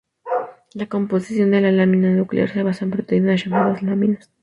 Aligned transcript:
La 0.73 0.87
composición 0.87 1.51
de 1.51 1.61
la 1.61 1.71
lámina 1.71 2.09
nuclear 2.09 2.49
se 2.49 2.63
basa 2.63 2.85
en 2.85 2.89
proteínas 2.89 3.45
llamadas 3.45 3.83
laminas. 3.83 4.31